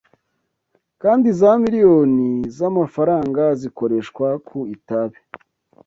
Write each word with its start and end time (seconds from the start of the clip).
kandi 1.01 1.27
za 1.39 1.51
miliyoni 1.63 2.29
z’amafaranga 2.57 3.43
zikoreshwa 3.59 4.27
ku 4.47 4.59
itabi 4.75 5.19